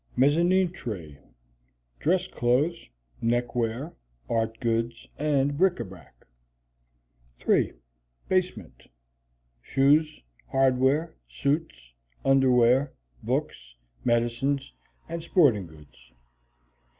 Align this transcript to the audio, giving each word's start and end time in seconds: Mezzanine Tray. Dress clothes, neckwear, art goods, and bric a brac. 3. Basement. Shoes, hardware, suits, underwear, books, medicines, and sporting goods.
Mezzanine 0.17 0.71
Tray. 0.71 1.19
Dress 1.99 2.27
clothes, 2.27 2.89
neckwear, 3.21 3.93
art 4.27 4.59
goods, 4.59 5.07
and 5.19 5.55
bric 5.55 5.79
a 5.79 5.83
brac. 5.85 6.25
3. 7.37 7.73
Basement. 8.27 8.87
Shoes, 9.61 10.23
hardware, 10.49 11.13
suits, 11.27 11.91
underwear, 12.25 12.93
books, 13.21 13.75
medicines, 14.03 14.73
and 15.07 15.21
sporting 15.21 15.67
goods. 15.67 16.11